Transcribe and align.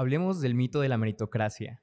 Hablemos 0.00 0.40
del 0.40 0.54
mito 0.54 0.80
de 0.80 0.88
la 0.88 0.96
meritocracia. 0.96 1.82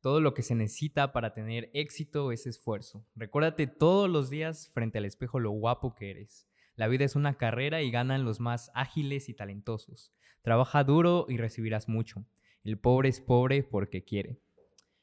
Todo 0.00 0.22
lo 0.22 0.32
que 0.32 0.40
se 0.40 0.54
necesita 0.54 1.12
para 1.12 1.34
tener 1.34 1.68
éxito 1.74 2.32
es 2.32 2.46
esfuerzo. 2.46 3.04
Recuérdate 3.14 3.66
todos 3.66 4.08
los 4.08 4.30
días 4.30 4.70
frente 4.72 4.96
al 4.96 5.04
espejo 5.04 5.38
lo 5.38 5.50
guapo 5.50 5.94
que 5.94 6.10
eres. 6.10 6.48
La 6.76 6.88
vida 6.88 7.04
es 7.04 7.14
una 7.14 7.36
carrera 7.36 7.82
y 7.82 7.90
ganan 7.90 8.24
los 8.24 8.40
más 8.40 8.70
ágiles 8.72 9.28
y 9.28 9.34
talentosos. 9.34 10.14
Trabaja 10.40 10.82
duro 10.82 11.26
y 11.28 11.36
recibirás 11.36 11.90
mucho. 11.90 12.24
El 12.64 12.78
pobre 12.78 13.10
es 13.10 13.20
pobre 13.20 13.62
porque 13.62 14.02
quiere. 14.02 14.40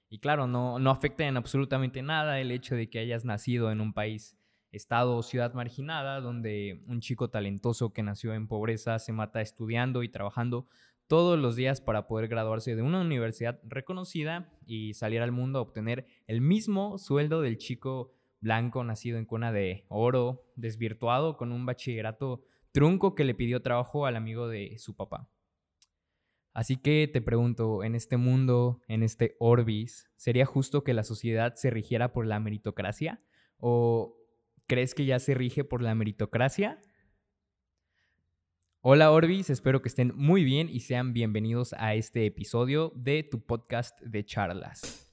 Y 0.09 0.17
claro, 0.17 0.47
no, 0.47 0.79
no 0.79 0.89
afecta 0.89 1.23
en 1.27 1.37
absolutamente 1.37 2.01
nada 2.01 2.39
el 2.39 2.49
hecho 2.49 2.73
de 2.73 2.89
que 2.89 2.97
hayas 2.97 3.25
nacido 3.25 3.71
en 3.71 3.79
un 3.79 3.93
país, 3.93 4.39
estado 4.71 5.17
o 5.17 5.21
ciudad 5.21 5.53
marginada, 5.53 6.19
donde 6.19 6.83
un 6.87 6.99
chico 6.99 7.29
talentoso 7.29 7.93
que 7.93 8.01
nació 8.01 8.33
en 8.33 8.47
pobreza 8.47 8.97
se 8.97 9.13
mata 9.13 9.39
estudiando 9.41 10.01
y 10.01 10.09
trabajando 10.09 10.67
todos 11.07 11.37
los 11.39 11.55
días 11.55 11.81
para 11.81 12.07
poder 12.07 12.27
graduarse 12.27 12.75
de 12.75 12.81
una 12.81 13.01
universidad 13.01 13.59
reconocida 13.63 14.51
y 14.65 14.93
salir 14.93 15.21
al 15.21 15.31
mundo 15.31 15.59
a 15.59 15.61
obtener 15.61 16.05
el 16.27 16.41
mismo 16.41 16.97
sueldo 16.97 17.41
del 17.41 17.57
chico 17.57 18.13
blanco 18.41 18.83
nacido 18.83 19.17
en 19.17 19.25
cuna 19.25 19.51
de 19.51 19.85
oro, 19.87 20.45
desvirtuado 20.55 21.37
con 21.37 21.51
un 21.51 21.65
bachillerato 21.65 22.43
trunco 22.71 23.15
que 23.15 23.23
le 23.23 23.33
pidió 23.35 23.61
trabajo 23.61 24.05
al 24.05 24.15
amigo 24.15 24.47
de 24.47 24.77
su 24.77 24.95
papá. 24.95 25.29
Así 26.53 26.77
que 26.77 27.09
te 27.11 27.21
pregunto, 27.21 27.83
en 27.83 27.95
este 27.95 28.17
mundo, 28.17 28.81
en 28.87 29.03
este 29.03 29.35
Orbis, 29.39 30.09
¿sería 30.15 30.45
justo 30.45 30.83
que 30.83 30.93
la 30.93 31.03
sociedad 31.03 31.55
se 31.55 31.69
rigiera 31.69 32.13
por 32.13 32.25
la 32.25 32.39
meritocracia? 32.39 33.21
¿O 33.57 34.15
crees 34.65 34.95
que 34.95 35.05
ya 35.05 35.19
se 35.19 35.33
rige 35.33 35.65
por 35.65 35.81
la 35.81 35.95
meritocracia? 35.95 36.79
Hola 38.87 39.09
Orbis, 39.09 39.49
espero 39.49 39.81
que 39.81 39.89
estén 39.89 40.13
muy 40.15 40.43
bien 40.43 40.69
y 40.69 40.81
sean 40.81 41.11
bienvenidos 41.11 41.73
a 41.73 41.95
este 41.95 42.27
episodio 42.27 42.93
de 42.95 43.23
tu 43.23 43.43
podcast 43.43 43.99
de 44.01 44.23
charlas. 44.23 45.04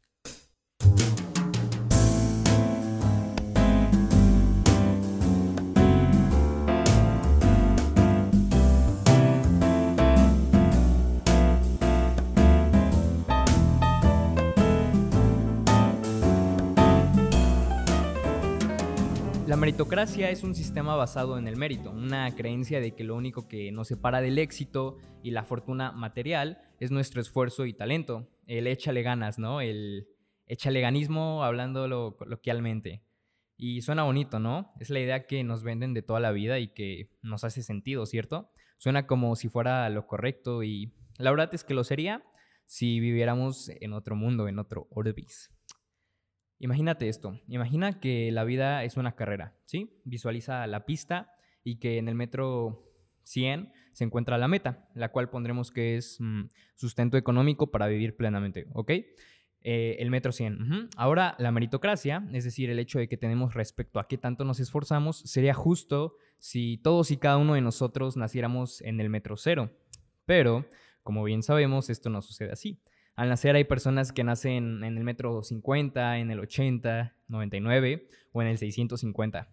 Meritocracia 19.63 20.29
es 20.31 20.43
un 20.43 20.57
sistema 20.57 20.97
basado 20.97 21.39
en 21.39 21.47
el 21.47 21.55
mérito, 21.57 21.93
una 21.93 22.35
creencia 22.35 22.81
de 22.81 22.97
que 22.97 23.05
lo 23.05 23.15
único 23.15 23.47
que 23.47 23.71
nos 23.71 23.87
separa 23.87 24.21
del 24.21 24.41
éxito 24.41 24.99
y 25.23 25.31
la 25.31 25.45
fortuna 25.45 25.93
material 25.93 26.59
es 26.81 26.91
nuestro 26.91 27.21
esfuerzo 27.21 27.65
y 27.65 27.73
talento, 27.73 28.29
el 28.49 28.67
échale 28.67 29.03
ganas, 29.03 29.39
¿no? 29.39 29.61
El 29.61 30.09
échale 30.47 30.81
ganismo 30.81 31.45
hablándolo 31.45 32.17
coloquialmente. 32.17 33.05
Y 33.57 33.83
suena 33.83 34.03
bonito, 34.03 34.41
¿no? 34.41 34.73
Es 34.81 34.91
la 34.91 34.99
idea 34.99 35.29
que 35.29 35.45
nos 35.45 35.63
venden 35.63 35.95
de 35.95 36.03
toda 36.03 36.19
la 36.19 36.33
vida 36.33 36.59
y 36.59 36.75
que 36.75 37.13
nos 37.23 37.45
hace 37.45 37.63
sentido, 37.63 38.05
¿cierto? 38.05 38.51
Suena 38.79 39.07
como 39.07 39.37
si 39.37 39.49
fuera 39.49 39.89
lo 39.91 40.09
correcto 40.09 40.65
y 40.65 40.93
la 41.19 41.31
verdad 41.31 41.55
es 41.55 41.63
que 41.63 41.75
lo 41.75 41.85
sería 41.85 42.25
si 42.67 42.99
viviéramos 42.99 43.69
en 43.69 43.93
otro 43.93 44.17
mundo, 44.17 44.49
en 44.49 44.59
otro 44.59 44.89
Orbis. 44.91 45.53
Imagínate 46.63 47.09
esto, 47.09 47.41
imagina 47.49 47.99
que 47.99 48.31
la 48.31 48.45
vida 48.45 48.85
es 48.85 48.97
una 48.97 49.17
carrera, 49.17 49.59
¿sí? 49.65 50.01
Visualiza 50.05 50.65
la 50.69 50.87
pista 50.87 51.35
y 51.65 51.81
que 51.81 51.99
en 51.99 52.07
el 52.07 52.15
metro 52.15 52.89
100 53.25 53.73
se 53.93 54.05
encuentra 54.05 54.39
la 54.39 54.47
meta, 54.47 54.89
la 54.95 55.11
cual 55.11 55.29
pondremos 55.29 55.73
que 55.73 55.97
es 55.97 56.19
mm, 56.21 56.43
sustento 56.77 57.17
económico 57.17 57.73
para 57.73 57.89
vivir 57.89 58.17
plenamente, 58.17 58.69
¿ok? 58.75 58.93
Eh, 59.65 59.97
el 59.99 60.11
metro 60.11 60.31
100. 60.31 60.91
Ahora, 60.97 61.35
la 61.41 61.51
meritocracia, 61.51 62.29
es 62.33 62.45
decir, 62.45 62.71
el 62.71 62.79
hecho 62.79 63.01
de 63.01 63.09
que 63.09 63.17
tenemos 63.17 63.55
respecto 63.55 63.99
a 63.99 64.07
qué 64.07 64.17
tanto 64.17 64.45
nos 64.45 64.61
esforzamos, 64.61 65.19
sería 65.19 65.55
justo 65.55 66.15
si 66.39 66.79
todos 66.79 67.11
y 67.11 67.17
cada 67.17 67.39
uno 67.39 67.55
de 67.55 67.61
nosotros 67.61 68.17
naciéramos 68.17 68.83
en 68.83 69.01
el 69.01 69.11
metro 69.11 69.37
cero. 69.37 69.73
Pero, 70.27 70.65
como 71.03 71.25
bien 71.25 71.43
sabemos, 71.43 71.91
esto 71.91 72.09
no 72.09 72.23
sucede 72.23 72.53
así. 72.53 72.81
Al 73.15 73.29
nacer 73.29 73.57
hay 73.57 73.65
personas 73.65 74.13
que 74.13 74.25
nacen 74.25 74.85
en 74.85 74.97
el 74.97 75.05
metro 75.05 75.43
50, 75.43 76.19
en 76.19 76.31
el 76.31 76.41
80, 76.41 77.15
99 77.29 78.09
o 78.33 78.43
en 78.43 78.49
el 78.49 78.59
650. 78.59 79.49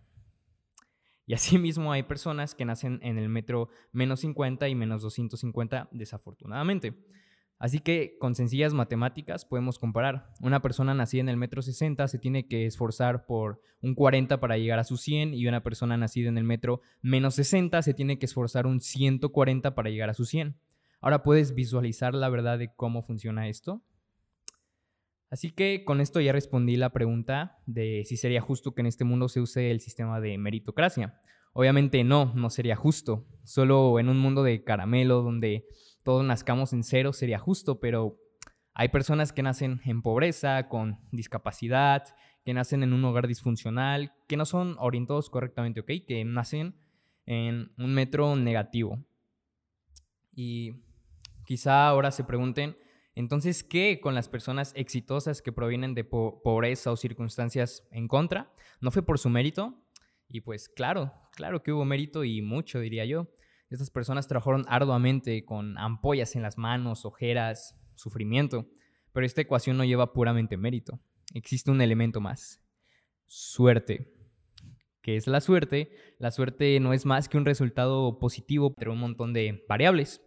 Y 1.25 1.33
asimismo 1.33 1.91
hay 1.91 2.03
personas 2.03 2.55
que 2.55 2.65
nacen 2.65 2.99
en 3.03 3.17
el 3.19 3.29
metro 3.29 3.69
menos 3.91 4.21
50 4.21 4.67
y 4.67 4.75
menos 4.75 5.01
250, 5.01 5.89
desafortunadamente. 5.91 6.95
Así 7.59 7.79
que 7.79 8.15
con 8.19 8.35
sencillas 8.35 8.73
matemáticas 8.73 9.43
podemos 9.43 9.77
comparar. 9.77 10.31
Una 10.39 10.61
persona 10.61 10.93
nacida 10.93 11.19
en 11.19 11.29
el 11.29 11.35
metro 11.35 11.61
60 11.61 12.07
se 12.07 12.17
tiene 12.17 12.47
que 12.47 12.65
esforzar 12.65 13.25
por 13.25 13.61
un 13.81 13.95
40 13.95 14.39
para 14.39 14.57
llegar 14.57 14.79
a 14.79 14.85
su 14.85 14.95
100 14.95 15.33
y 15.33 15.45
una 15.45 15.61
persona 15.61 15.97
nacida 15.97 16.29
en 16.29 16.37
el 16.37 16.45
metro 16.45 16.81
menos 17.01 17.35
60 17.35 17.81
se 17.81 17.93
tiene 17.93 18.17
que 18.17 18.25
esforzar 18.25 18.65
un 18.65 18.79
140 18.79 19.75
para 19.75 19.89
llegar 19.89 20.09
a 20.09 20.13
su 20.13 20.23
100. 20.25 20.55
Ahora 21.01 21.23
puedes 21.23 21.55
visualizar 21.55 22.13
la 22.13 22.29
verdad 22.29 22.59
de 22.59 22.73
cómo 22.73 23.01
funciona 23.01 23.47
esto. 23.47 23.81
Así 25.29 25.51
que 25.51 25.85
con 25.85 26.01
esto 26.01 26.19
ya 26.19 26.31
respondí 26.31 26.75
la 26.75 26.89
pregunta 26.89 27.59
de 27.65 28.03
si 28.05 28.17
sería 28.17 28.41
justo 28.41 28.73
que 28.73 28.81
en 28.81 28.87
este 28.87 29.03
mundo 29.03 29.29
se 29.29 29.39
use 29.39 29.69
el 29.69 29.79
sistema 29.79 30.19
de 30.19 30.37
meritocracia. 30.37 31.19
Obviamente 31.53 32.03
no, 32.03 32.33
no 32.35 32.49
sería 32.49 32.75
justo. 32.75 33.27
Solo 33.43 33.99
en 33.99 34.09
un 34.09 34.19
mundo 34.19 34.43
de 34.43 34.63
caramelo 34.63 35.21
donde 35.21 35.65
todos 36.03 36.25
nazcamos 36.25 36.73
en 36.73 36.83
cero 36.83 37.13
sería 37.13 37.37
justo, 37.37 37.79
pero 37.79 38.17
hay 38.73 38.89
personas 38.89 39.31
que 39.31 39.43
nacen 39.43 39.81
en 39.85 40.01
pobreza, 40.01 40.67
con 40.67 40.99
discapacidad, 41.11 42.03
que 42.43 42.53
nacen 42.53 42.81
en 42.81 42.93
un 42.93 43.03
hogar 43.05 43.27
disfuncional, 43.27 44.13
que 44.27 44.37
no 44.37 44.45
son 44.45 44.75
orientados 44.79 45.29
correctamente, 45.29 45.81
¿ok? 45.81 45.91
Que 46.07 46.23
nacen 46.25 46.75
en 47.25 47.71
un 47.77 47.93
metro 47.93 48.35
negativo. 48.35 49.03
Y 50.33 50.71
Quizá 51.49 51.87
ahora 51.87 52.11
se 52.11 52.23
pregunten, 52.23 52.77
entonces, 53.15 53.63
¿qué 53.63 53.99
con 53.99 54.13
las 54.13 54.29
personas 54.29 54.71
exitosas 54.75 55.41
que 55.41 55.51
provienen 55.51 55.95
de 55.95 56.03
pobreza 56.03 56.91
o 56.91 56.95
circunstancias 56.95 57.87
en 57.89 58.07
contra? 58.07 58.53
¿No 58.81 58.91
fue 58.91 59.01
por 59.01 59.17
su 59.17 59.29
mérito? 59.29 59.73
Y 60.27 60.41
pues 60.41 60.69
claro, 60.69 61.11
claro 61.31 61.63
que 61.63 61.71
hubo 61.71 61.85
mérito 61.85 62.23
y 62.23 62.43
mucho, 62.43 62.79
diría 62.79 63.03
yo. 63.05 63.33
Estas 63.71 63.89
personas 63.89 64.27
trabajaron 64.27 64.63
arduamente 64.67 65.43
con 65.43 65.75
ampollas 65.79 66.35
en 66.35 66.43
las 66.43 66.59
manos, 66.59 67.03
ojeras, 67.03 67.75
sufrimiento, 67.95 68.67
pero 69.11 69.25
esta 69.25 69.41
ecuación 69.41 69.75
no 69.75 69.85
lleva 69.85 70.13
puramente 70.13 70.55
mérito. 70.55 70.99
Existe 71.33 71.71
un 71.71 71.81
elemento 71.81 72.21
más, 72.21 72.63
suerte. 73.25 74.13
¿Qué 75.01 75.15
es 75.15 75.25
la 75.25 75.41
suerte? 75.41 75.89
La 76.19 76.29
suerte 76.29 76.79
no 76.79 76.93
es 76.93 77.07
más 77.07 77.27
que 77.27 77.39
un 77.39 77.45
resultado 77.45 78.19
positivo, 78.19 78.75
pero 78.75 78.93
un 78.93 78.99
montón 78.99 79.33
de 79.33 79.65
variables. 79.67 80.21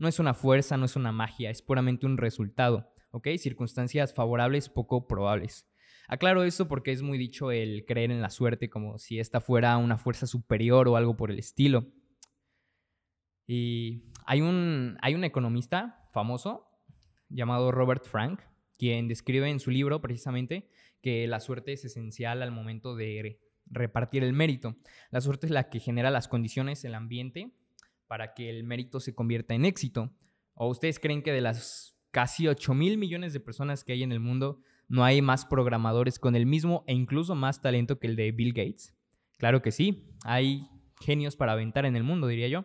No 0.00 0.08
es 0.08 0.18
una 0.18 0.32
fuerza, 0.32 0.78
no 0.78 0.86
es 0.86 0.96
una 0.96 1.12
magia, 1.12 1.50
es 1.50 1.60
puramente 1.60 2.06
un 2.06 2.16
resultado, 2.16 2.90
¿ok? 3.10 3.28
Circunstancias 3.36 4.14
favorables 4.14 4.70
poco 4.70 5.06
probables. 5.06 5.68
Aclaro 6.08 6.42
esto 6.42 6.68
porque 6.68 6.90
es 6.90 7.02
muy 7.02 7.18
dicho 7.18 7.50
el 7.50 7.84
creer 7.84 8.10
en 8.10 8.22
la 8.22 8.30
suerte 8.30 8.70
como 8.70 8.98
si 8.98 9.20
esta 9.20 9.42
fuera 9.42 9.76
una 9.76 9.98
fuerza 9.98 10.26
superior 10.26 10.88
o 10.88 10.96
algo 10.96 11.18
por 11.18 11.30
el 11.30 11.38
estilo. 11.38 11.92
Y 13.46 14.04
hay 14.24 14.40
un, 14.40 14.96
hay 15.02 15.14
un 15.14 15.24
economista 15.24 16.08
famoso 16.14 16.66
llamado 17.28 17.70
Robert 17.70 18.06
Frank, 18.06 18.40
quien 18.78 19.06
describe 19.06 19.50
en 19.50 19.60
su 19.60 19.70
libro 19.70 20.00
precisamente 20.00 20.70
que 21.02 21.26
la 21.26 21.40
suerte 21.40 21.74
es 21.74 21.84
esencial 21.84 22.40
al 22.40 22.52
momento 22.52 22.96
de 22.96 23.38
repartir 23.66 24.24
el 24.24 24.32
mérito. 24.32 24.76
La 25.10 25.20
suerte 25.20 25.46
es 25.46 25.52
la 25.52 25.68
que 25.68 25.78
genera 25.78 26.10
las 26.10 26.26
condiciones, 26.26 26.86
el 26.86 26.94
ambiente 26.94 27.52
para 28.10 28.34
que 28.34 28.50
el 28.50 28.64
mérito 28.64 28.98
se 28.98 29.14
convierta 29.14 29.54
en 29.54 29.64
éxito? 29.64 30.12
¿O 30.54 30.66
ustedes 30.66 30.98
creen 30.98 31.22
que 31.22 31.30
de 31.30 31.40
las 31.40 31.96
casi 32.10 32.48
8 32.48 32.74
mil 32.74 32.98
millones 32.98 33.32
de 33.32 33.38
personas 33.38 33.84
que 33.84 33.92
hay 33.92 34.02
en 34.02 34.10
el 34.10 34.18
mundo, 34.18 34.58
no 34.88 35.04
hay 35.04 35.22
más 35.22 35.46
programadores 35.46 36.18
con 36.18 36.34
el 36.34 36.44
mismo 36.44 36.82
e 36.88 36.92
incluso 36.92 37.36
más 37.36 37.62
talento 37.62 38.00
que 38.00 38.08
el 38.08 38.16
de 38.16 38.32
Bill 38.32 38.52
Gates? 38.52 38.96
Claro 39.38 39.62
que 39.62 39.70
sí, 39.70 40.10
hay 40.24 40.66
genios 41.00 41.36
para 41.36 41.52
aventar 41.52 41.86
en 41.86 41.94
el 41.94 42.02
mundo, 42.02 42.26
diría 42.26 42.48
yo. 42.48 42.64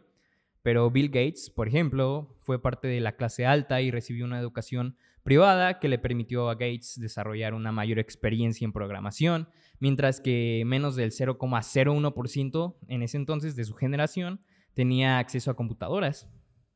Pero 0.63 0.89
Bill 0.89 1.09
Gates, 1.09 1.51
por 1.51 1.67
ejemplo, 1.67 2.35
fue 2.39 2.59
parte 2.59 2.87
de 2.87 2.99
la 2.99 3.15
clase 3.15 3.45
alta 3.45 3.83
y 3.83 3.91
recibió 3.91 4.25
una 4.25 4.39
educación 4.39 4.97
privada 5.21 5.77
que 5.77 5.89
le 5.89 5.99
permitió 5.99 6.49
a 6.49 6.55
Gates 6.55 6.99
desarrollar 6.99 7.53
una 7.53 7.71
mayor 7.71 7.99
experiencia 7.99 8.65
en 8.65 8.73
programación, 8.73 9.47
mientras 9.77 10.21
que 10.21 10.63
menos 10.65 10.95
del 10.95 11.11
0,01% 11.11 12.77
en 12.87 13.03
ese 13.03 13.17
entonces 13.17 13.55
de 13.55 13.63
su 13.63 13.75
generación 13.75 14.41
tenía 14.75 15.17
acceso 15.17 15.49
a 15.49 15.55
computadoras, 15.55 16.29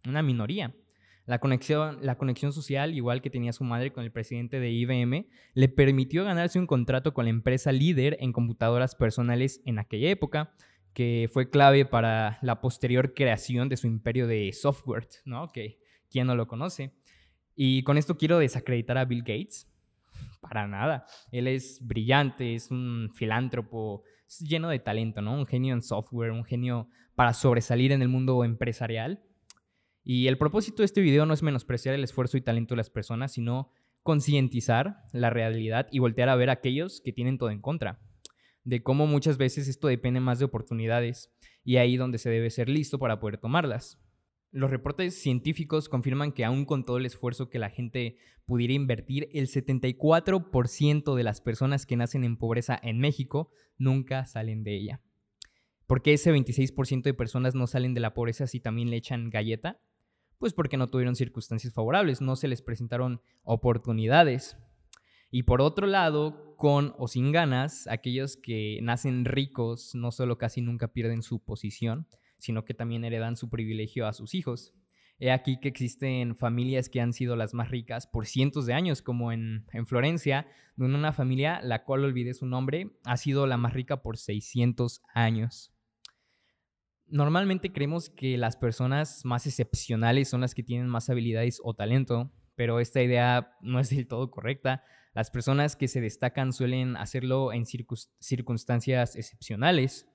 una 0.07 0.23
minoría. 0.23 0.73
La 1.25 1.37
conexión, 1.37 1.99
la 2.01 2.17
conexión 2.17 2.51
social, 2.51 2.95
igual 2.95 3.21
que 3.21 3.29
tenía 3.29 3.53
su 3.53 3.63
madre 3.63 3.93
con 3.93 4.03
el 4.03 4.11
presidente 4.11 4.59
de 4.59 4.71
IBM, 4.71 5.27
le 5.53 5.69
permitió 5.69 6.23
ganarse 6.23 6.57
un 6.57 6.65
contrato 6.65 7.13
con 7.13 7.25
la 7.25 7.29
empresa 7.29 7.71
líder 7.71 8.17
en 8.19 8.33
computadoras 8.33 8.95
personales 8.95 9.61
en 9.65 9.77
aquella 9.77 10.09
época, 10.09 10.55
que 10.93 11.29
fue 11.31 11.51
clave 11.51 11.85
para 11.85 12.39
la 12.41 12.61
posterior 12.61 13.13
creación 13.13 13.69
de 13.69 13.77
su 13.77 13.85
imperio 13.85 14.25
de 14.25 14.51
software, 14.53 15.07
¿no? 15.23 15.51
Que 15.51 15.77
quién 16.09 16.25
no 16.25 16.33
lo 16.33 16.47
conoce. 16.47 16.95
Y 17.55 17.83
con 17.83 17.99
esto 17.99 18.17
quiero 18.17 18.39
desacreditar 18.39 18.97
a 18.97 19.05
Bill 19.05 19.19
Gates. 19.19 19.67
Para 20.41 20.67
nada. 20.67 21.05
Él 21.31 21.47
es 21.47 21.85
brillante, 21.85 22.55
es 22.55 22.71
un 22.71 23.11
filántropo, 23.13 24.03
lleno 24.39 24.69
de 24.69 24.79
talento, 24.79 25.21
¿no? 25.21 25.33
Un 25.33 25.45
genio 25.45 25.73
en 25.73 25.83
software, 25.83 26.31
un 26.31 26.43
genio 26.43 26.89
para 27.19 27.33
sobresalir 27.33 27.91
en 27.91 28.01
el 28.01 28.07
mundo 28.07 28.45
empresarial. 28.45 29.21
Y 30.05 30.27
el 30.27 30.37
propósito 30.37 30.83
de 30.83 30.85
este 30.85 31.01
video 31.01 31.25
no 31.25 31.33
es 31.33 31.43
menospreciar 31.43 31.93
el 31.93 32.05
esfuerzo 32.05 32.37
y 32.37 32.41
talento 32.41 32.75
de 32.75 32.77
las 32.77 32.89
personas, 32.89 33.33
sino 33.33 33.73
concientizar 34.03 35.03
la 35.11 35.29
realidad 35.29 35.89
y 35.91 35.99
voltear 35.99 36.29
a 36.29 36.37
ver 36.37 36.49
a 36.49 36.53
aquellos 36.53 37.01
que 37.01 37.11
tienen 37.11 37.37
todo 37.37 37.49
en 37.49 37.59
contra. 37.59 37.99
De 38.63 38.83
cómo 38.83 39.05
muchas 39.05 39.37
veces 39.37 39.67
esto 39.67 39.89
depende 39.89 40.21
más 40.21 40.39
de 40.39 40.45
oportunidades 40.45 41.29
y 41.61 41.75
ahí 41.75 41.97
donde 41.97 42.19
se 42.19 42.29
debe 42.29 42.49
ser 42.51 42.69
listo 42.69 42.99
para 42.99 43.19
poder 43.19 43.37
tomarlas. 43.37 43.99
Los 44.51 44.71
reportes 44.71 45.21
científicos 45.21 45.89
confirman 45.89 46.31
que 46.31 46.45
aún 46.45 46.63
con 46.63 46.85
todo 46.85 46.99
el 46.99 47.05
esfuerzo 47.05 47.49
que 47.49 47.59
la 47.59 47.69
gente 47.69 48.15
pudiera 48.45 48.71
invertir, 48.71 49.27
el 49.33 49.47
74% 49.47 51.15
de 51.15 51.23
las 51.23 51.41
personas 51.41 51.85
que 51.85 51.97
nacen 51.97 52.23
en 52.23 52.37
pobreza 52.37 52.79
en 52.81 52.97
México 52.97 53.51
nunca 53.77 54.25
salen 54.25 54.63
de 54.63 54.77
ella. 54.77 55.01
¿Por 55.89 56.03
qué 56.03 56.13
ese 56.13 56.31
26% 56.31 57.01
de 57.01 57.15
personas 57.15 57.55
no 57.55 57.65
salen 57.65 57.95
de 57.95 57.99
la 57.99 58.13
pobreza 58.13 58.45
si 58.45 58.59
también 58.59 58.91
le 58.91 58.97
echan 58.97 59.31
galleta? 59.31 59.81
Pues 60.37 60.53
porque 60.53 60.77
no 60.77 60.87
tuvieron 60.87 61.15
circunstancias 61.15 61.73
favorables, 61.73 62.21
no 62.21 62.35
se 62.35 62.47
les 62.47 62.61
presentaron 62.61 63.23
oportunidades. 63.41 64.55
Y 65.31 65.43
por 65.43 65.63
otro 65.63 65.87
lado, 65.87 66.55
con 66.57 66.93
o 66.99 67.07
sin 67.07 67.31
ganas, 67.31 67.87
aquellos 67.87 68.37
que 68.37 68.77
nacen 68.83 69.25
ricos 69.25 69.95
no 69.95 70.11
solo 70.11 70.37
casi 70.37 70.61
nunca 70.61 70.89
pierden 70.93 71.23
su 71.23 71.43
posición, 71.43 72.05
sino 72.37 72.65
que 72.65 72.75
también 72.75 73.03
heredan 73.03 73.35
su 73.35 73.49
privilegio 73.49 74.05
a 74.05 74.13
sus 74.13 74.35
hijos. 74.35 74.75
He 75.17 75.31
aquí 75.31 75.59
que 75.59 75.69
existen 75.69 76.35
familias 76.35 76.87
que 76.89 77.01
han 77.01 77.13
sido 77.13 77.35
las 77.35 77.55
más 77.55 77.71
ricas 77.71 78.05
por 78.05 78.27
cientos 78.27 78.67
de 78.67 78.75
años, 78.75 79.01
como 79.01 79.31
en, 79.31 79.65
en, 79.73 79.87
Florencia, 79.87 80.45
donde 80.75 80.99
una 80.99 81.13
familia, 81.13 81.61
la 81.63 81.83
cual 81.83 82.05
olvidé 82.05 82.35
su 82.35 82.45
nombre, 82.45 82.91
ha 83.05 83.17
sido 83.17 83.47
la 83.47 83.57
más 83.57 83.73
rica 83.73 84.03
por 84.03 84.17
600 84.17 85.01
años. 85.15 85.73
Normalmente 87.09 87.71
creemos 87.71 88.09
que 88.09 88.37
las 88.37 88.55
personas 88.55 89.25
más 89.25 89.47
excepcionales 89.47 90.29
son 90.29 90.41
las 90.41 90.53
que 90.53 90.63
tienen 90.63 90.87
más 90.87 91.09
habilidades 91.09 91.59
o 91.63 91.73
talento, 91.73 92.31
pero 92.55 92.79
esta 92.79 93.01
idea 93.01 93.57
no 93.61 93.79
es 93.79 93.89
del 93.89 94.07
todo 94.07 94.29
correcta. 94.29 94.83
Las 95.13 95.31
personas 95.31 95.75
que 95.75 95.87
se 95.87 96.01
destacan 96.01 96.53
suelen 96.53 96.95
hacerlo 96.97 97.51
en 97.51 97.65
circunstancias 97.65 99.15
excepcionales. 99.15 100.07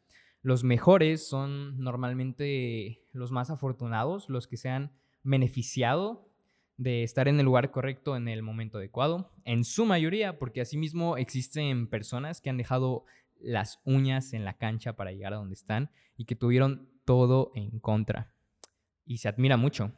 Los 0.42 0.62
mejores 0.62 1.26
son 1.26 1.78
normalmente 1.78 3.02
los 3.12 3.32
más 3.32 3.50
afortunados, 3.50 4.28
los 4.28 4.46
que 4.46 4.56
se 4.56 4.68
han 4.68 4.92
beneficiado 5.22 6.28
de 6.76 7.02
estar 7.02 7.28
en 7.28 7.38
el 7.38 7.46
lugar 7.46 7.70
correcto 7.70 8.16
en 8.16 8.28
el 8.28 8.42
momento 8.42 8.78
adecuado, 8.78 9.32
en 9.44 9.64
su 9.64 9.84
mayoría, 9.84 10.38
porque 10.38 10.60
asimismo 10.60 11.16
existen 11.16 11.88
personas 11.88 12.40
que 12.40 12.50
han 12.50 12.56
dejado 12.56 13.04
las 13.40 13.80
uñas 13.84 14.32
en 14.32 14.44
la 14.44 14.56
cancha 14.56 14.94
para 14.94 15.12
llegar 15.12 15.32
a 15.34 15.36
donde 15.36 15.54
están 15.54 15.90
y 16.16 16.24
que 16.24 16.36
tuvieron 16.36 16.88
todo 17.04 17.52
en 17.54 17.78
contra. 17.80 18.34
Y 19.04 19.18
se 19.18 19.28
admira 19.28 19.56
mucho, 19.56 19.92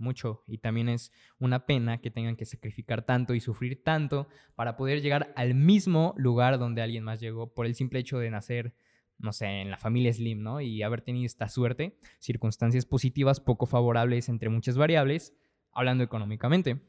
mucho. 0.00 0.42
Y 0.46 0.58
también 0.58 0.88
es 0.88 1.12
una 1.38 1.66
pena 1.66 2.00
que 2.00 2.10
tengan 2.10 2.36
que 2.36 2.44
sacrificar 2.44 3.04
tanto 3.04 3.34
y 3.34 3.40
sufrir 3.40 3.82
tanto 3.84 4.28
para 4.54 4.76
poder 4.76 5.00
llegar 5.02 5.32
al 5.36 5.54
mismo 5.54 6.14
lugar 6.16 6.58
donde 6.58 6.82
alguien 6.82 7.04
más 7.04 7.20
llegó 7.20 7.54
por 7.54 7.66
el 7.66 7.74
simple 7.74 8.00
hecho 8.00 8.18
de 8.18 8.30
nacer, 8.30 8.74
no 9.18 9.32
sé, 9.32 9.46
en 9.46 9.70
la 9.70 9.76
familia 9.76 10.12
Slim, 10.12 10.42
¿no? 10.42 10.60
Y 10.60 10.82
haber 10.82 11.02
tenido 11.02 11.26
esta 11.26 11.48
suerte, 11.48 11.98
circunstancias 12.18 12.86
positivas 12.86 13.40
poco 13.40 13.66
favorables 13.66 14.28
entre 14.28 14.48
muchas 14.48 14.76
variables, 14.76 15.34
hablando 15.72 16.02
económicamente. 16.04 16.80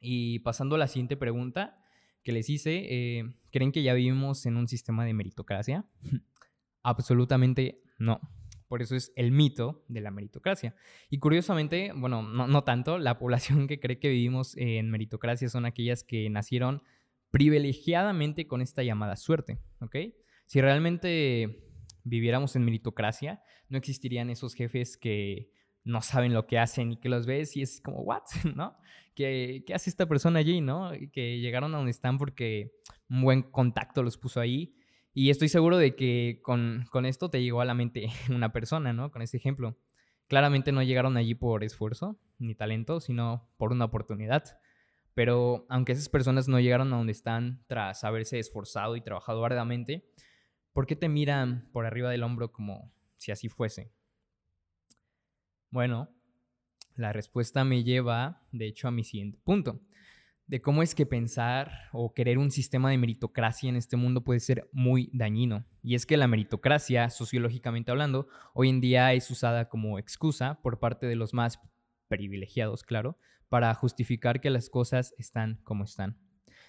Y 0.00 0.38
pasando 0.38 0.76
a 0.76 0.78
la 0.78 0.88
siguiente 0.88 1.16
pregunta, 1.16 1.79
que 2.22 2.32
les 2.32 2.48
hice, 2.48 2.86
eh, 2.88 3.34
¿creen 3.50 3.72
que 3.72 3.82
ya 3.82 3.94
vivimos 3.94 4.46
en 4.46 4.56
un 4.56 4.68
sistema 4.68 5.04
de 5.04 5.14
meritocracia? 5.14 5.86
Absolutamente 6.82 7.82
no. 7.98 8.20
Por 8.68 8.82
eso 8.82 8.94
es 8.94 9.12
el 9.16 9.32
mito 9.32 9.84
de 9.88 10.00
la 10.00 10.12
meritocracia. 10.12 10.76
Y 11.08 11.18
curiosamente, 11.18 11.92
bueno, 11.94 12.22
no, 12.22 12.46
no, 12.46 12.64
tanto, 12.64 12.98
la 12.98 13.18
población 13.18 13.66
que 13.66 13.80
cree 13.80 13.98
que 13.98 14.08
vivimos 14.08 14.56
en 14.56 14.90
meritocracia 14.90 15.48
son 15.48 15.66
aquellas 15.66 16.04
que 16.04 16.30
nacieron 16.30 16.82
privilegiadamente 17.30 18.46
con 18.46 18.60
esta 18.60 18.82
llamada 18.82 19.16
suerte, 19.16 19.58
¿ok? 19.80 19.96
Si 20.46 20.60
realmente 20.60 21.64
viviéramos 22.04 22.56
en 22.56 22.64
meritocracia, 22.64 23.42
no 23.68 23.78
existirían 23.78 24.30
esos 24.30 24.54
jefes 24.54 24.96
que 24.96 25.52
no 25.84 26.02
saben 26.02 26.34
lo 26.34 26.46
que 26.46 26.58
hacen 26.58 26.92
y 26.92 26.96
que 26.96 27.08
los 27.08 27.26
ves 27.26 27.56
y 27.56 27.62
es 27.62 27.80
como, 27.80 28.02
¿what? 28.02 28.22
¿No? 28.56 28.76
¿Qué, 29.14 29.64
¿Qué, 29.66 29.74
hace 29.74 29.90
esta 29.90 30.06
persona 30.06 30.38
allí? 30.38 30.60
¿No? 30.60 30.90
Que 31.12 31.38
llegaron 31.40 31.74
a 31.74 31.78
donde 31.78 31.90
están 31.90 32.18
porque 32.18 32.72
un 33.08 33.22
buen 33.22 33.42
contacto 33.42 34.02
los 34.02 34.16
puso 34.16 34.40
ahí. 34.40 34.74
Y 35.12 35.30
estoy 35.30 35.48
seguro 35.48 35.76
de 35.76 35.96
que 35.96 36.40
con, 36.42 36.86
con 36.90 37.04
esto 37.04 37.30
te 37.30 37.42
llegó 37.42 37.60
a 37.60 37.64
la 37.64 37.74
mente 37.74 38.08
una 38.30 38.52
persona, 38.52 38.92
¿no? 38.92 39.10
Con 39.10 39.22
ese 39.22 39.36
ejemplo. 39.36 39.76
Claramente 40.28 40.70
no 40.70 40.82
llegaron 40.82 41.16
allí 41.16 41.34
por 41.34 41.64
esfuerzo 41.64 42.20
ni 42.38 42.54
talento, 42.54 43.00
sino 43.00 43.48
por 43.56 43.72
una 43.72 43.86
oportunidad. 43.86 44.60
Pero 45.14 45.66
aunque 45.68 45.92
esas 45.92 46.08
personas 46.08 46.46
no 46.46 46.60
llegaron 46.60 46.92
a 46.92 46.96
donde 46.96 47.12
están 47.12 47.64
tras 47.66 48.04
haberse 48.04 48.38
esforzado 48.38 48.94
y 48.94 49.00
trabajado 49.00 49.44
arduamente, 49.44 50.08
¿por 50.72 50.86
qué 50.86 50.94
te 50.94 51.08
miran 51.08 51.68
por 51.72 51.84
arriba 51.84 52.10
del 52.10 52.22
hombro 52.22 52.52
como 52.52 52.92
si 53.16 53.32
así 53.32 53.48
fuese? 53.48 53.92
Bueno, 55.70 56.08
la 56.96 57.12
respuesta 57.12 57.64
me 57.64 57.84
lleva, 57.84 58.42
de 58.50 58.66
hecho, 58.66 58.88
a 58.88 58.90
mi 58.90 59.04
siguiente 59.04 59.38
punto, 59.44 59.80
de 60.48 60.60
cómo 60.60 60.82
es 60.82 60.96
que 60.96 61.06
pensar 61.06 61.70
o 61.92 62.12
querer 62.12 62.38
un 62.38 62.50
sistema 62.50 62.90
de 62.90 62.98
meritocracia 62.98 63.68
en 63.68 63.76
este 63.76 63.96
mundo 63.96 64.24
puede 64.24 64.40
ser 64.40 64.68
muy 64.72 65.08
dañino. 65.12 65.64
Y 65.80 65.94
es 65.94 66.06
que 66.06 66.16
la 66.16 66.26
meritocracia, 66.26 67.08
sociológicamente 67.08 67.92
hablando, 67.92 68.26
hoy 68.52 68.68
en 68.68 68.80
día 68.80 69.12
es 69.12 69.30
usada 69.30 69.68
como 69.68 70.00
excusa 70.00 70.60
por 70.60 70.80
parte 70.80 71.06
de 71.06 71.14
los 71.14 71.34
más 71.34 71.60
privilegiados, 72.08 72.82
claro, 72.82 73.16
para 73.48 73.72
justificar 73.74 74.40
que 74.40 74.50
las 74.50 74.70
cosas 74.70 75.14
están 75.18 75.60
como 75.62 75.84
están. 75.84 76.18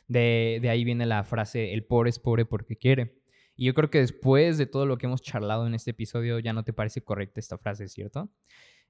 De, 0.07 0.59
de 0.61 0.69
ahí 0.69 0.83
viene 0.83 1.07
la 1.07 1.23
frase, 1.23 1.73
el 1.73 1.85
pobre 1.85 2.11
es 2.11 2.19
pobre 2.19 2.45
porque 2.45 2.77
quiere. 2.77 3.19
Y 3.55 3.65
yo 3.65 3.73
creo 3.73 3.89
que 3.89 3.99
después 3.99 4.59
de 4.59 4.67
todo 4.67 4.85
lo 4.85 4.99
que 4.99 5.07
hemos 5.07 5.23
charlado 5.23 5.65
en 5.65 5.73
este 5.73 5.89
episodio 5.89 6.37
ya 6.37 6.53
no 6.53 6.63
te 6.63 6.71
parece 6.71 7.03
correcta 7.03 7.39
esta 7.39 7.57
frase, 7.57 7.87
¿cierto? 7.87 8.31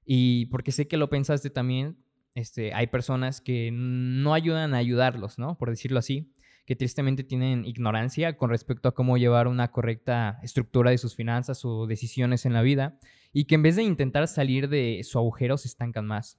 Y 0.04 0.46
porque 0.46 0.72
sé 0.72 0.88
que 0.88 0.96
lo 0.96 1.10
pensaste 1.10 1.50
también, 1.50 1.96
este, 2.34 2.72
hay 2.74 2.86
personas 2.86 3.40
que 3.40 3.70
no 3.72 4.34
ayudan 4.34 4.74
a 4.74 4.78
ayudarlos, 4.78 5.38
¿no? 5.38 5.56
Por 5.58 5.70
decirlo 5.70 5.98
así, 5.98 6.32
que 6.66 6.76
tristemente 6.76 7.24
tienen 7.24 7.64
ignorancia 7.64 8.36
con 8.36 8.50
respecto 8.50 8.88
a 8.88 8.94
cómo 8.94 9.18
llevar 9.18 9.48
una 9.48 9.70
correcta 9.70 10.38
estructura 10.42 10.90
de 10.90 10.98
sus 10.98 11.14
finanzas 11.14 11.64
o 11.64 11.86
decisiones 11.86 12.46
en 12.46 12.52
la 12.52 12.62
vida 12.62 12.98
y 13.32 13.44
que 13.44 13.56
en 13.56 13.62
vez 13.62 13.76
de 13.76 13.82
intentar 13.82 14.28
salir 14.28 14.68
de 14.68 15.00
su 15.04 15.18
agujero 15.18 15.58
se 15.58 15.68
estancan 15.68 16.06
más. 16.06 16.38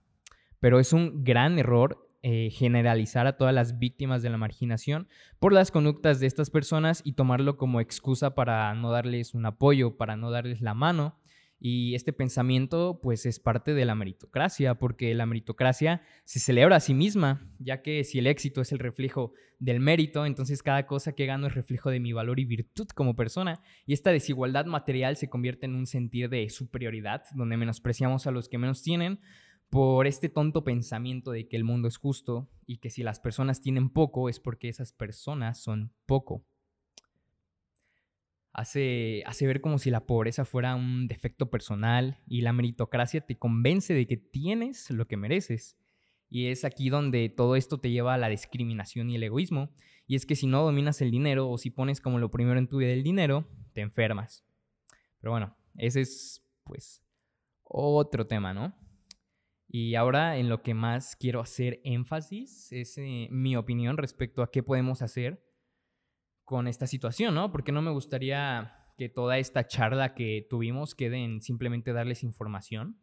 Pero 0.59 0.79
es 0.79 0.93
un 0.93 1.23
gran 1.23 1.59
error 1.59 2.09
eh, 2.21 2.51
generalizar 2.51 3.27
a 3.27 3.35
todas 3.35 3.53
las 3.53 3.79
víctimas 3.79 4.21
de 4.21 4.29
la 4.29 4.37
marginación 4.37 5.09
por 5.39 5.51
las 5.51 5.71
conductas 5.71 6.21
de 6.21 6.27
estas 6.27 6.49
personas 6.49 7.01
y 7.03 7.13
tomarlo 7.13 7.57
como 7.57 7.81
excusa 7.81 8.33
para 8.33 8.73
no 8.75 8.91
darles 8.91 9.33
un 9.33 9.45
apoyo, 9.45 9.97
para 9.97 10.15
no 10.15 10.31
darles 10.31 10.61
la 10.61 10.73
mano 10.73 11.19
y 11.65 11.95
este 11.95 12.11
pensamiento 12.11 12.99
pues 13.01 13.25
es 13.25 13.39
parte 13.39 13.73
de 13.73 13.85
la 13.85 13.95
meritocracia, 13.95 14.75
porque 14.77 15.15
la 15.15 15.25
meritocracia 15.25 16.01
se 16.25 16.41
celebra 16.41 16.75
a 16.75 16.79
sí 16.81 16.93
misma, 16.93 17.49
ya 17.57 17.81
que 17.81 18.03
si 18.03 18.19
el 18.19 18.27
éxito 18.27 18.59
es 18.59 18.73
el 18.73 18.79
reflejo 18.79 19.31
del 19.59 19.79
mérito, 19.79 20.25
entonces 20.25 20.61
cada 20.61 20.85
cosa 20.87 21.13
que 21.13 21.25
gano 21.25 21.47
es 21.47 21.55
reflejo 21.55 21.89
de 21.89 22.01
mi 22.01 22.11
valor 22.11 22.41
y 22.41 22.43
virtud 22.43 22.89
como 22.89 23.15
persona. 23.15 23.61
Y 23.85 23.93
esta 23.93 24.11
desigualdad 24.11 24.65
material 24.65 25.15
se 25.15 25.29
convierte 25.29 25.65
en 25.65 25.75
un 25.75 25.87
sentir 25.87 26.27
de 26.27 26.49
superioridad, 26.49 27.23
donde 27.33 27.55
menospreciamos 27.55 28.27
a 28.27 28.31
los 28.31 28.49
que 28.49 28.57
menos 28.57 28.83
tienen 28.83 29.21
por 29.69 30.05
este 30.05 30.27
tonto 30.27 30.65
pensamiento 30.65 31.31
de 31.31 31.47
que 31.47 31.55
el 31.55 31.63
mundo 31.63 31.87
es 31.87 31.95
justo 31.95 32.49
y 32.65 32.79
que 32.79 32.89
si 32.89 33.03
las 33.03 33.21
personas 33.21 33.61
tienen 33.61 33.89
poco 33.89 34.27
es 34.27 34.41
porque 34.41 34.67
esas 34.67 34.91
personas 34.91 35.63
son 35.63 35.93
poco 36.07 36.43
hace, 38.53 39.23
hace 39.25 39.47
ver 39.47 39.61
como 39.61 39.79
si 39.79 39.89
la 39.89 40.05
pobreza 40.05 40.45
fuera 40.45 40.75
un 40.75 41.07
defecto 41.07 41.49
personal 41.49 42.19
y 42.27 42.41
la 42.41 42.53
meritocracia 42.53 43.21
te 43.21 43.37
convence 43.37 43.93
de 43.93 44.07
que 44.07 44.17
tienes 44.17 44.89
lo 44.91 45.07
que 45.07 45.17
mereces. 45.17 45.77
Y 46.29 46.47
es 46.47 46.65
aquí 46.65 46.89
donde 46.89 47.29
todo 47.29 47.55
esto 47.55 47.79
te 47.79 47.91
lleva 47.91 48.13
a 48.13 48.17
la 48.17 48.29
discriminación 48.29 49.09
y 49.09 49.15
el 49.15 49.23
egoísmo. 49.23 49.69
Y 50.07 50.15
es 50.15 50.25
que 50.25 50.35
si 50.35 50.47
no 50.47 50.63
dominas 50.63 51.01
el 51.01 51.11
dinero 51.11 51.49
o 51.49 51.57
si 51.57 51.69
pones 51.69 52.01
como 52.01 52.19
lo 52.19 52.31
primero 52.31 52.57
en 52.57 52.67
tu 52.67 52.77
vida 52.77 52.91
el 52.91 53.03
dinero, 53.03 53.47
te 53.73 53.81
enfermas. 53.81 54.45
Pero 55.19 55.31
bueno, 55.31 55.55
ese 55.77 56.01
es 56.01 56.43
pues 56.63 57.03
otro 57.63 58.25
tema, 58.25 58.53
¿no? 58.53 58.75
Y 59.67 59.95
ahora 59.95 60.37
en 60.37 60.49
lo 60.49 60.61
que 60.61 60.73
más 60.73 61.15
quiero 61.15 61.39
hacer 61.39 61.81
énfasis 61.83 62.71
es 62.71 62.97
eh, 62.97 63.27
mi 63.31 63.55
opinión 63.55 63.97
respecto 63.97 64.43
a 64.43 64.51
qué 64.51 64.61
podemos 64.61 65.01
hacer 65.01 65.43
con 66.45 66.67
esta 66.67 66.87
situación, 66.87 67.35
¿no? 67.35 67.51
Porque 67.51 67.71
no 67.71 67.81
me 67.81 67.91
gustaría 67.91 68.83
que 68.97 69.09
toda 69.09 69.37
esta 69.37 69.67
charla 69.67 70.13
que 70.13 70.45
tuvimos 70.49 70.95
quede 70.95 71.23
en 71.23 71.41
simplemente 71.41 71.93
darles 71.93 72.23
información. 72.23 72.99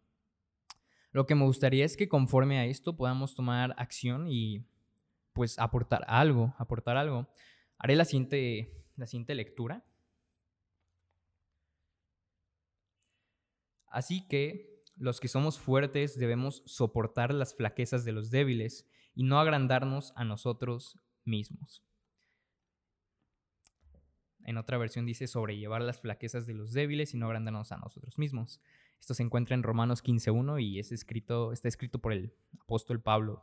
Lo 1.13 1.27
que 1.27 1.35
me 1.35 1.45
gustaría 1.45 1.85
es 1.85 1.97
que 1.97 2.09
conforme 2.09 2.59
a 2.59 2.67
esto 2.67 2.97
podamos 2.97 3.35
tomar 3.35 3.75
acción 3.77 4.29
y 4.29 4.65
pues 5.33 5.59
aportar 5.59 6.05
algo, 6.07 6.55
aportar 6.59 6.97
algo. 6.97 7.29
Haré 7.79 7.97
la 7.97 8.05
siguiente, 8.05 8.85
la 8.97 9.07
siguiente 9.07 9.35
lectura. 9.35 9.85
Así 13.87 14.27
que 14.29 14.85
los 14.97 15.19
que 15.19 15.29
somos 15.29 15.59
fuertes 15.59 16.17
debemos 16.19 16.63
soportar 16.67 17.35
las 17.35 17.55
flaquezas 17.55 18.05
de 18.05 18.13
los 18.13 18.31
débiles 18.31 18.87
y 19.15 19.25
no 19.25 19.41
agrandarnos 19.41 20.13
a 20.15 20.25
nosotros 20.25 21.01
mismos. 21.25 21.83
En 24.45 24.57
otra 24.57 24.79
versión 24.79 25.07
dice 25.07 25.27
sobrellevar 25.27 25.83
las 25.83 26.01
flaquezas 26.01 26.47
de 26.47 26.55
los 26.55 26.73
débiles 26.73 27.15
y 27.15 27.17
no 27.17 27.27
agrandarnos 27.27 27.73
a 27.73 27.77
nosotros 27.77 28.19
mismos. 28.19 28.61
Esto 28.99 29.15
se 29.15 29.23
encuentra 29.23 29.55
en 29.55 29.63
Romanos 29.63 30.05
15.1 30.05 30.63
y 30.63 30.79
es 30.79 30.93
escrito, 30.93 31.53
está 31.53 31.69
escrito 31.69 31.99
por 31.99 32.13
el 32.13 32.35
apóstol 32.61 33.01
Pablo. 33.01 33.43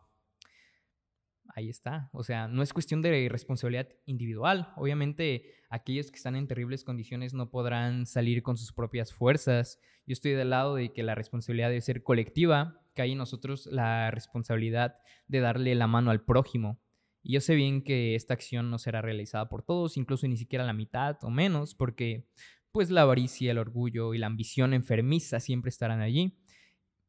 Ahí 1.56 1.70
está. 1.70 2.10
O 2.13 2.24
sea, 2.24 2.48
no 2.48 2.62
es 2.62 2.74
cuestión 2.74 3.01
de 3.01 3.30
responsabilidad 3.30 3.89
individual. 4.06 4.74
Obviamente, 4.75 5.56
aquellos 5.70 6.12
que 6.12 6.18
están 6.18 6.36
en 6.36 6.48
terribles 6.48 6.84
condiciones 6.84 7.34
no 7.34 7.50
podrán 7.50 8.06
salir 8.06 8.44
con 8.44 8.58
sus 8.58 8.74
propias 8.74 9.13
fuerzas. 9.13 9.80
Yo 10.06 10.13
estoy 10.13 10.34
del 10.34 10.51
lado 10.51 10.75
de 10.75 10.94
que 10.94 11.04
la 11.04 11.16
responsabilidad 11.16 11.70
debe 11.70 11.82
ser 11.82 12.04
colectiva, 12.04 12.80
que 12.94 13.01
hay 13.01 13.13
en 13.13 13.18
nosotros 13.18 13.66
la 13.68 14.12
responsabilidad 14.12 14.98
de 15.27 15.39
darle 15.39 15.74
la 15.74 15.88
mano 15.88 16.12
al 16.12 16.24
prójimo. 16.24 16.80
Y 17.24 17.33
yo 17.33 17.41
sé 17.41 17.55
bien 17.55 17.81
que 17.81 18.15
esta 18.15 18.33
acción 18.33 18.69
no 18.69 18.77
será 18.77 19.01
realizada 19.01 19.50
por 19.50 19.63
todos, 19.63 19.97
incluso 19.97 20.27
ni 20.27 20.38
siquiera 20.38 20.65
la 20.65 20.74
mitad 20.74 21.17
o 21.24 21.29
menos, 21.29 21.75
porque 21.75 22.27
pues 22.71 22.89
la 22.89 23.01
avaricia, 23.01 23.51
el 23.51 23.57
orgullo 23.57 24.13
y 24.13 24.17
la 24.17 24.27
ambición 24.27 24.74
enfermiza 24.74 25.39
siempre 25.39 25.69
estarán 25.69 26.01
allí 26.01 26.38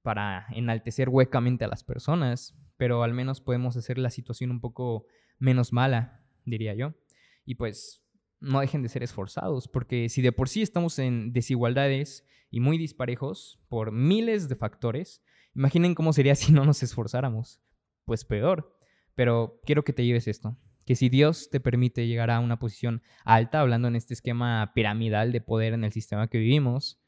para 0.02 0.46
enaltecer 0.52 1.08
huecamente 1.08 1.64
a 1.64 1.68
las 1.68 1.84
personas, 1.84 2.56
pero 2.76 3.02
al 3.02 3.12
menos 3.12 3.40
podemos 3.40 3.76
hacer 3.76 3.98
la 3.98 4.10
situación 4.10 4.50
un 4.50 4.60
poco 4.60 5.06
menos 5.38 5.72
mala, 5.72 6.24
diría 6.44 6.74
yo. 6.74 6.94
Y 7.44 7.56
pues 7.56 8.02
no 8.40 8.60
dejen 8.60 8.82
de 8.82 8.88
ser 8.88 9.02
esforzados, 9.02 9.68
porque 9.68 10.08
si 10.08 10.22
de 10.22 10.32
por 10.32 10.48
sí 10.48 10.62
estamos 10.62 10.98
en 10.98 11.32
desigualdades 11.32 12.24
y 12.50 12.60
muy 12.60 12.78
disparejos 12.78 13.60
por 13.68 13.92
miles 13.92 14.48
de 14.48 14.56
factores, 14.56 15.22
imaginen 15.54 15.94
cómo 15.94 16.12
sería 16.12 16.34
si 16.36 16.52
no 16.52 16.64
nos 16.64 16.82
esforzáramos. 16.82 17.60
Pues 18.04 18.24
peor. 18.24 18.77
Pero 19.18 19.60
quiero 19.64 19.82
que 19.82 19.92
te 19.92 20.04
lleves 20.04 20.28
esto 20.28 20.56
que 20.86 20.94
si 20.94 21.08
Dios 21.08 21.50
te 21.50 21.58
permite 21.58 22.06
llegar 22.06 22.30
a 22.30 22.38
una 22.38 22.60
posición 22.60 23.02
alta, 23.24 23.60
hablando 23.60 23.88
en 23.88 23.96
este 23.96 24.14
esquema 24.14 24.70
piramidal 24.76 25.32
de 25.32 25.40
poder 25.40 25.72
en 25.74 25.82
el 25.82 25.90
sistema 25.90 26.28
que 26.28 26.38
vivimos, 26.38 27.00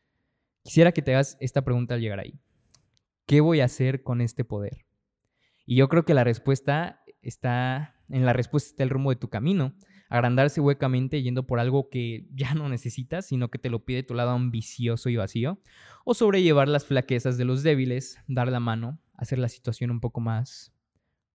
quisiera 0.64 0.90
que 0.90 1.02
te 1.02 1.14
hagas 1.14 1.38
esta 1.40 1.62
pregunta 1.62 1.94
al 1.94 2.00
llegar 2.00 2.18
ahí. 2.18 2.40
¿Qué 3.26 3.40
voy 3.40 3.60
a 3.60 3.66
hacer 3.66 4.02
con 4.02 4.20
este 4.20 4.44
poder? 4.44 4.86
Y 5.64 5.76
yo 5.76 5.88
creo 5.88 6.04
que 6.04 6.12
la 6.12 6.24
respuesta 6.24 7.00
está, 7.22 7.94
en 8.08 8.26
la 8.26 8.32
respuesta 8.32 8.70
está 8.70 8.82
el 8.82 8.90
rumbo 8.90 9.10
de 9.10 9.16
tu 9.16 9.28
camino. 9.28 9.76
Agrandarse 10.08 10.60
huecamente 10.60 11.22
yendo 11.22 11.46
por 11.46 11.60
algo 11.60 11.90
que 11.90 12.26
ya 12.34 12.54
no 12.54 12.68
necesitas, 12.68 13.26
sino 13.26 13.50
que 13.50 13.60
te 13.60 13.70
lo 13.70 13.84
pide 13.84 14.02
tu 14.02 14.14
lado 14.14 14.32
ambicioso 14.32 15.10
y 15.10 15.16
vacío. 15.16 15.60
O 16.04 16.14
sobrellevar 16.14 16.68
las 16.68 16.84
flaquezas 16.86 17.38
de 17.38 17.44
los 17.44 17.62
débiles, 17.62 18.18
dar 18.26 18.48
la 18.48 18.58
mano, 18.58 18.98
hacer 19.14 19.38
la 19.38 19.48
situación 19.48 19.92
un 19.92 20.00
poco 20.00 20.20
más 20.20 20.74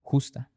justa. 0.02 0.52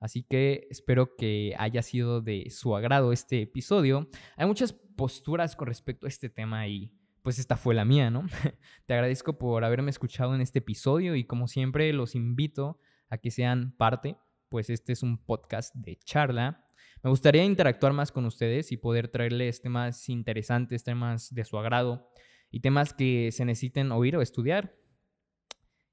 Así 0.00 0.22
que 0.22 0.66
espero 0.70 1.16
que 1.16 1.54
haya 1.58 1.82
sido 1.82 2.20
de 2.20 2.50
su 2.50 2.76
agrado 2.76 3.12
este 3.12 3.42
episodio. 3.42 4.08
Hay 4.36 4.46
muchas 4.46 4.72
posturas 4.72 5.56
con 5.56 5.68
respecto 5.68 6.06
a 6.06 6.08
este 6.08 6.28
tema 6.28 6.68
y 6.68 6.92
pues 7.22 7.38
esta 7.38 7.56
fue 7.56 7.74
la 7.74 7.84
mía, 7.84 8.10
¿no? 8.10 8.26
Te 8.86 8.94
agradezco 8.94 9.38
por 9.38 9.64
haberme 9.64 9.90
escuchado 9.90 10.34
en 10.34 10.40
este 10.40 10.60
episodio 10.60 11.14
y 11.14 11.24
como 11.24 11.48
siempre 11.48 11.92
los 11.92 12.14
invito 12.14 12.80
a 13.10 13.18
que 13.18 13.30
sean 13.30 13.72
parte, 13.76 14.16
pues 14.48 14.70
este 14.70 14.92
es 14.92 15.02
un 15.02 15.18
podcast 15.18 15.74
de 15.74 15.96
charla. 15.96 16.64
Me 17.02 17.10
gustaría 17.10 17.44
interactuar 17.44 17.92
más 17.92 18.12
con 18.12 18.24
ustedes 18.24 18.72
y 18.72 18.76
poder 18.76 19.08
traerles 19.08 19.60
temas 19.60 20.08
interesantes, 20.08 20.84
temas 20.84 21.32
de 21.34 21.44
su 21.44 21.58
agrado 21.58 22.08
y 22.50 22.60
temas 22.60 22.92
que 22.92 23.30
se 23.32 23.44
necesiten 23.44 23.92
oír 23.92 24.16
o 24.16 24.22
estudiar. 24.22 24.74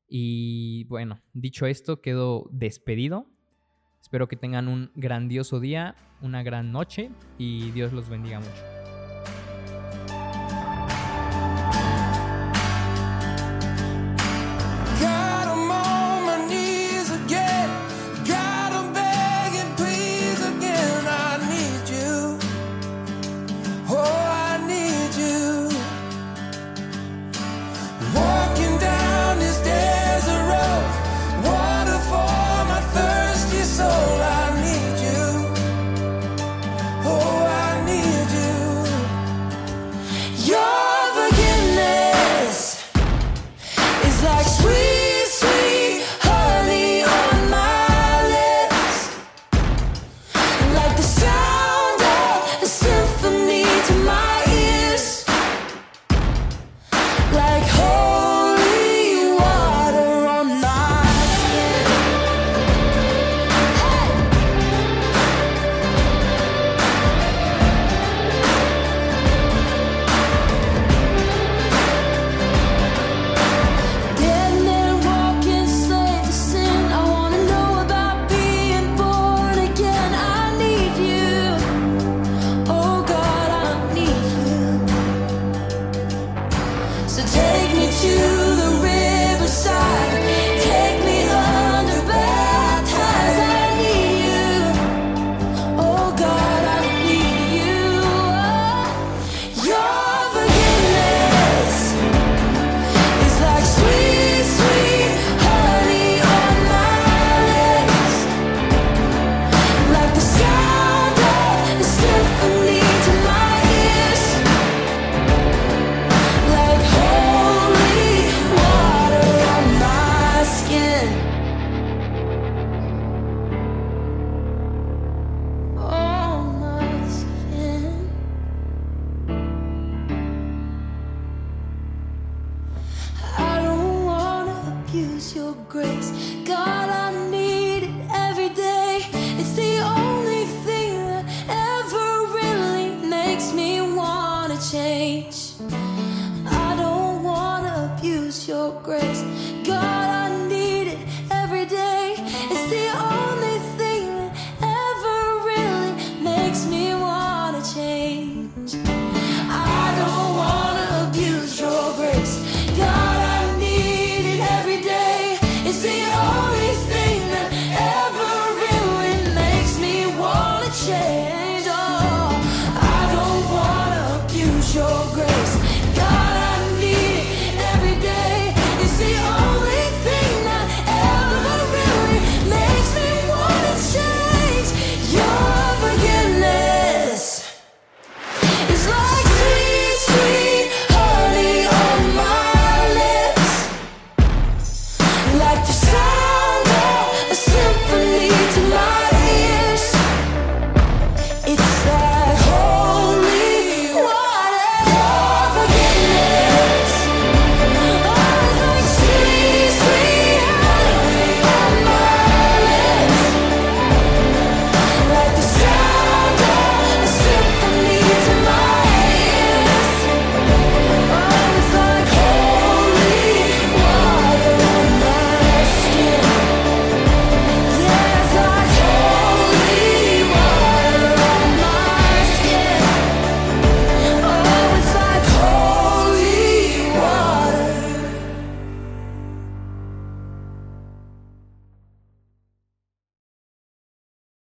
Y 0.07 0.85
bueno, 0.85 1.21
dicho 1.33 1.65
esto, 1.65 2.01
quedo 2.01 2.49
despedido. 2.51 3.34
Espero 4.05 4.27
que 4.27 4.35
tengan 4.35 4.67
un 4.67 4.91
grandioso 4.93 5.59
día, 5.59 5.95
una 6.21 6.43
gran 6.43 6.71
noche 6.71 7.09
y 7.39 7.71
Dios 7.71 7.91
los 7.91 8.07
bendiga 8.07 8.39
mucho. 8.39 8.74